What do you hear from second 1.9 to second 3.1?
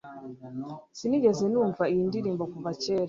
iyi ndirimbo kuva kera.